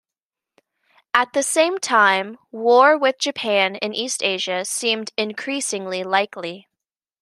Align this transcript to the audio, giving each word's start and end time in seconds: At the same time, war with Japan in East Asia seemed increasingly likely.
At 1.13 1.33
the 1.33 1.43
same 1.43 1.77
time, 1.77 2.39
war 2.51 2.97
with 2.97 3.19
Japan 3.19 3.75
in 3.75 3.93
East 3.93 4.23
Asia 4.23 4.65
seemed 4.65 5.11
increasingly 5.15 6.03
likely. 6.03 6.67